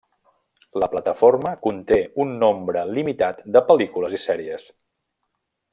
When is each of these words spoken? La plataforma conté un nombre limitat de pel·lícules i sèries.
La 0.83 0.87
plataforma 0.93 1.51
conté 1.67 1.99
un 2.25 2.33
nombre 2.45 2.85
limitat 2.95 3.45
de 3.57 3.65
pel·lícules 3.69 4.17
i 4.21 4.23
sèries. 4.27 4.69